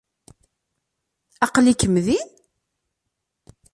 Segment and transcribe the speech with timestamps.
[1.45, 2.27] Aql-ikem din!